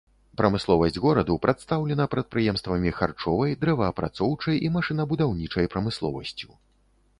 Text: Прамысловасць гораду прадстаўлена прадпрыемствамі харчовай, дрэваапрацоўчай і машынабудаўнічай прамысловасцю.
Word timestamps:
Прамысловасць 0.39 0.95
гораду 1.03 1.35
прадстаўлена 1.43 2.07
прадпрыемствамі 2.13 2.95
харчовай, 3.01 3.55
дрэваапрацоўчай 3.65 4.55
і 4.69 4.75
машынабудаўнічай 4.79 5.71
прамысловасцю. 5.75 6.49